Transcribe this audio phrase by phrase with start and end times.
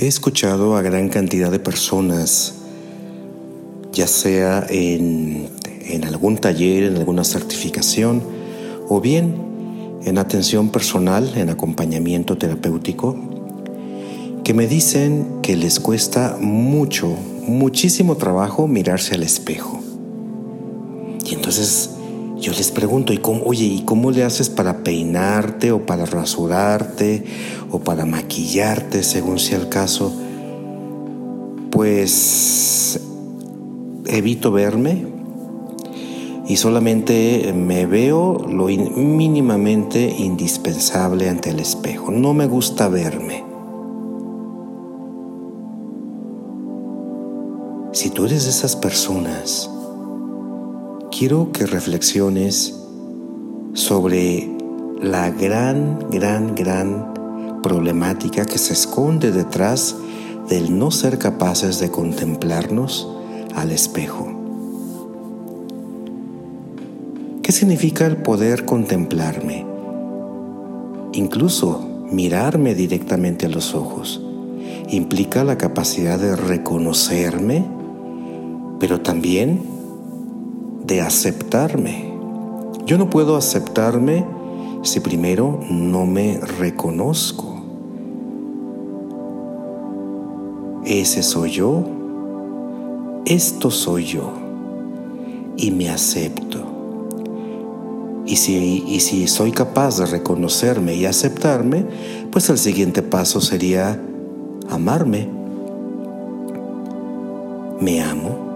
[0.00, 2.54] He escuchado a gran cantidad de personas,
[3.92, 5.50] ya sea en,
[5.82, 8.22] en, algún taller, en alguna certificación,
[8.88, 9.34] o bien
[10.02, 13.14] en atención personal, en acompañamiento terapéutico,
[14.42, 17.14] que me dicen que les cuesta mucho,
[17.46, 19.82] muchísimo trabajo mirarse al espejo.
[21.26, 21.90] Y entonces
[22.40, 27.24] yo les pregunto, ¿y cómo, oye, ¿y cómo le haces para peinarte o para rasurarte
[27.70, 30.12] o para maquillarte, según sea el caso?
[31.70, 32.98] Pues
[34.06, 35.04] evito verme
[36.48, 42.10] y solamente me veo lo mínimamente indispensable ante el espejo.
[42.10, 43.44] No me gusta verme.
[47.92, 49.70] Si tú eres de esas personas
[51.20, 52.74] quiero que reflexiones
[53.74, 54.48] sobre
[55.02, 59.96] la gran, gran, gran problemática que se esconde detrás
[60.48, 63.06] del no ser capaces de contemplarnos
[63.54, 64.32] al espejo.
[67.42, 69.66] ¿Qué significa el poder contemplarme?
[71.12, 74.22] Incluso mirarme directamente a los ojos
[74.88, 77.66] implica la capacidad de reconocerme,
[78.78, 79.69] pero también
[80.90, 82.12] de aceptarme.
[82.84, 84.26] Yo no puedo aceptarme
[84.82, 87.62] si primero no me reconozco.
[90.84, 91.84] Ese soy yo,
[93.24, 94.32] esto soy yo
[95.56, 96.58] y me acepto.
[98.26, 101.86] Y si, y si soy capaz de reconocerme y aceptarme,
[102.32, 104.00] pues el siguiente paso sería
[104.68, 105.28] amarme.
[107.80, 108.49] Me amo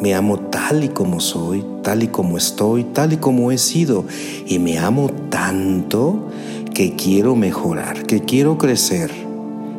[0.00, 4.04] me amo tal y como soy, tal y como estoy, tal y como he sido.
[4.46, 6.28] Y me amo tanto
[6.74, 9.10] que quiero mejorar, que quiero crecer,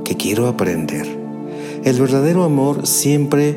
[0.04, 1.06] que quiero aprender.
[1.84, 3.56] El verdadero amor siempre,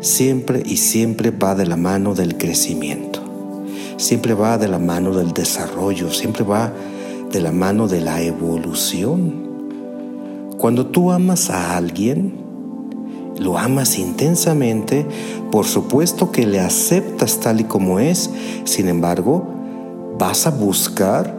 [0.00, 3.20] siempre y siempre va de la mano del crecimiento.
[3.96, 6.72] Siempre va de la mano del desarrollo, siempre va
[7.30, 9.44] de la mano de la evolución.
[10.58, 12.43] Cuando tú amas a alguien,
[13.38, 15.06] lo amas intensamente,
[15.50, 18.30] por supuesto que le aceptas tal y como es,
[18.64, 19.46] sin embargo,
[20.18, 21.34] vas a buscar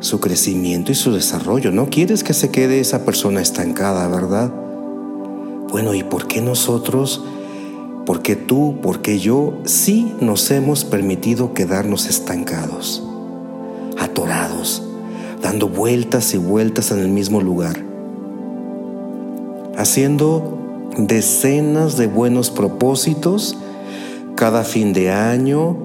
[0.00, 1.70] su crecimiento y su desarrollo.
[1.72, 4.52] No quieres que se quede esa persona estancada, ¿verdad?
[5.70, 7.24] Bueno, ¿y por qué nosotros,
[8.04, 13.02] por qué tú, por qué yo, sí nos hemos permitido quedarnos estancados,
[13.98, 14.82] atorados,
[15.40, 17.82] dando vueltas y vueltas en el mismo lugar,
[19.76, 20.58] haciendo
[20.96, 23.56] decenas de buenos propósitos
[24.36, 25.76] cada fin de año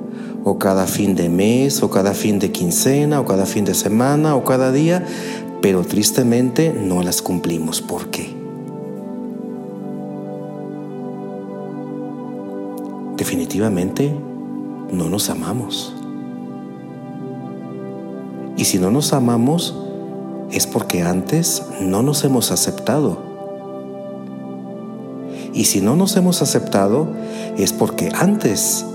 [0.44, 4.35] o cada fin de mes o cada fin de quincena o cada fin de semana
[4.35, 5.06] o cada día,
[5.62, 7.81] pero tristemente no las cumplimos.
[7.81, 8.34] ¿Por qué?
[13.18, 14.13] Definitivamente
[14.91, 15.94] no nos amamos.
[18.56, 19.75] Y si no nos amamos
[20.51, 23.27] es porque antes no nos hemos aceptado
[25.57, 27.07] y si no nos hemos aceptado
[27.57, 28.85] es porque antes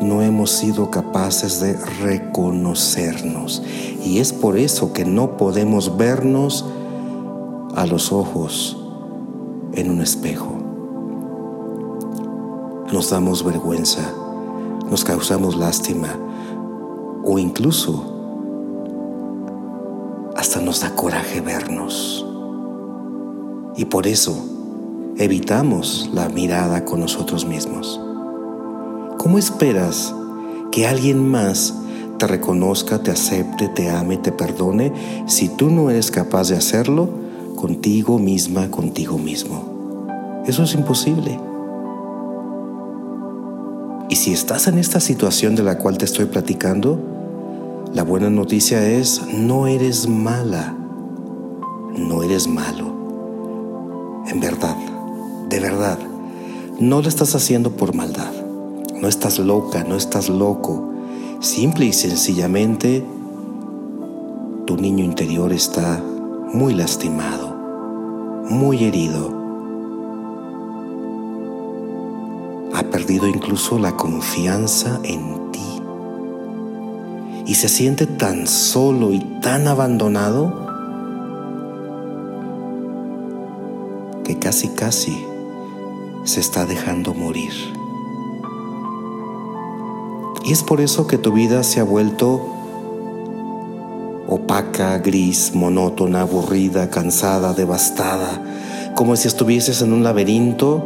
[0.00, 3.62] no hemos sido capaces de reconocernos.
[4.02, 6.64] Y es por eso que no podemos vernos
[7.74, 8.78] a los ojos
[9.74, 10.56] en un espejo.
[12.90, 14.10] Nos damos vergüenza,
[14.90, 16.16] nos causamos lástima
[17.24, 18.14] o incluso
[20.34, 22.24] hasta nos da coraje vernos.
[23.76, 24.57] Y por eso
[25.18, 28.00] evitamos la mirada con nosotros mismos.
[29.18, 30.14] ¿Cómo esperas
[30.70, 31.74] que alguien más
[32.18, 34.92] te reconozca, te acepte, te ame, te perdone
[35.26, 37.08] si tú no eres capaz de hacerlo
[37.56, 40.06] contigo misma, contigo mismo?
[40.46, 41.38] Eso es imposible.
[44.08, 46.98] Y si estás en esta situación de la cual te estoy platicando,
[47.92, 50.76] la buena noticia es, no eres mala,
[51.96, 52.86] no eres malo.
[54.28, 54.76] En verdad,
[55.48, 55.98] de verdad,
[56.78, 58.32] no lo estás haciendo por maldad.
[59.00, 60.92] No estás loca, no estás loco.
[61.40, 63.04] Simple y sencillamente,
[64.66, 66.02] tu niño interior está
[66.52, 67.54] muy lastimado,
[68.50, 69.32] muy herido.
[72.74, 75.82] Ha perdido incluso la confianza en ti.
[77.46, 80.66] Y se siente tan solo y tan abandonado
[84.24, 85.16] que casi casi
[86.24, 87.52] se está dejando morir.
[90.44, 92.54] Y es por eso que tu vida se ha vuelto
[94.28, 98.42] opaca, gris, monótona, aburrida, cansada, devastada,
[98.94, 100.84] como si estuvieses en un laberinto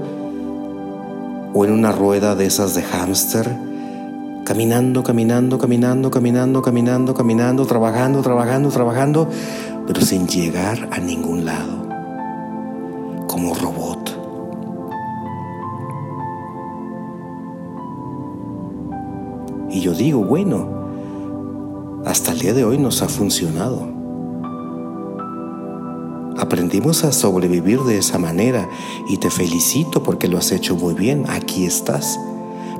[1.53, 3.57] o en una rueda de esas de hámster,
[4.45, 9.29] caminando, caminando, caminando, caminando, caminando, caminando, trabajando, trabajando, trabajando,
[9.87, 11.89] pero sin llegar a ningún lado,
[13.27, 14.22] como robot.
[19.73, 20.69] Y yo digo, bueno,
[22.05, 23.89] hasta el día de hoy nos ha funcionado.
[26.37, 28.69] Aprendimos a sobrevivir de esa manera
[29.09, 31.25] y te felicito porque lo has hecho muy bien.
[31.29, 32.19] Aquí estás.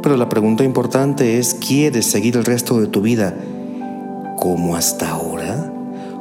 [0.03, 3.35] Pero la pregunta importante es, ¿quieres seguir el resto de tu vida
[4.37, 5.73] como hasta ahora?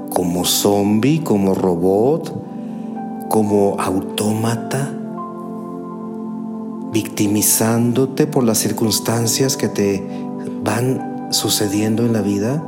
[0.09, 1.21] ¿Como zombie?
[1.21, 3.27] ¿Como robot?
[3.27, 4.93] ¿Como autómata?
[6.93, 10.07] ¿Victimizándote por las circunstancias que te
[10.63, 12.63] van sucediendo en la vida?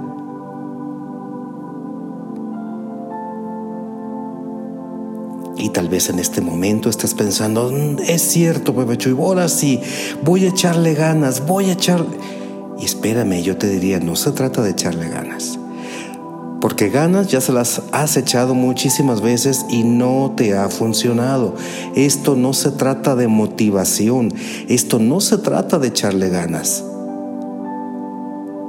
[5.57, 9.80] Y tal vez en este momento estés pensando, mm, es cierto, Pepe Chuy, ahora sí,
[10.24, 12.06] voy a echarle ganas, voy a echar...
[12.78, 15.57] Y espérame, yo te diría, no se trata de echarle ganas.
[16.60, 21.56] Porque ganas ya se las has echado muchísimas veces y no te ha funcionado.
[21.95, 24.34] Esto no se trata de motivación,
[24.68, 26.84] esto no se trata de echarle ganas.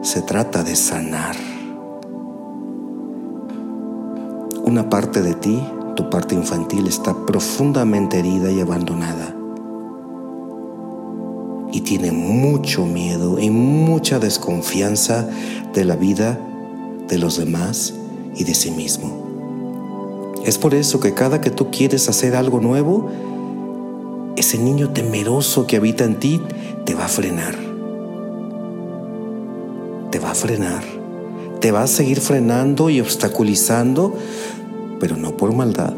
[0.05, 1.35] Se trata de sanar.
[4.63, 5.59] Una parte de ti
[5.97, 9.35] tu parte infantil está profundamente herida y abandonada.
[11.73, 15.27] Y tiene mucho miedo y mucha desconfianza
[15.73, 16.39] de la vida,
[17.09, 17.95] de los demás
[18.37, 20.35] y de sí mismo.
[20.45, 23.09] Es por eso que cada que tú quieres hacer algo nuevo,
[24.37, 26.43] ese niño temeroso que habita en ti
[26.85, 27.64] te va a frenar.
[30.15, 30.85] Te va a frenar.
[31.59, 34.15] Te va a seguir frenando y obstaculizando
[35.01, 35.93] pero no por maldad.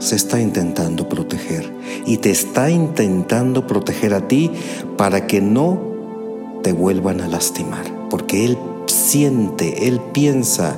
[0.00, 1.72] Se está intentando proteger
[2.06, 4.50] y te está intentando proteger a ti
[4.96, 5.78] para que no
[6.64, 10.76] te vuelvan a lastimar, porque Él siente, Él piensa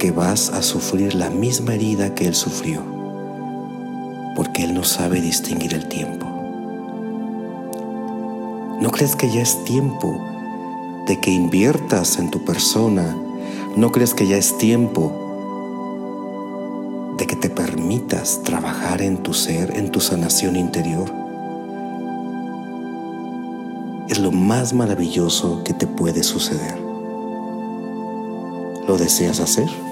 [0.00, 2.82] que vas a sufrir la misma herida que Él sufrió,
[4.34, 6.25] porque Él no sabe distinguir el tiempo.
[8.80, 10.20] ¿No crees que ya es tiempo
[11.06, 13.16] de que inviertas en tu persona,
[13.74, 15.12] ¿no crees que ya es tiempo
[17.16, 21.10] de que te permitas trabajar en tu ser, en tu sanación interior?
[24.10, 26.78] Es lo más maravilloso que te puede suceder.
[28.86, 29.85] ¿Lo deseas hacer?